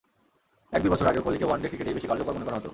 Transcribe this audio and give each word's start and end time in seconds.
এক-দুই 0.73 0.91
বছর 0.91 1.09
আগেও 1.09 1.23
কোহলিকে 1.23 1.47
ওয়ানডে 1.47 1.67
ক্রিকেটেই 1.67 1.95
বেশি 1.97 2.07
কার্যকর 2.07 2.35
মনে 2.35 2.45
করা 2.45 2.57
হতো। 2.57 2.69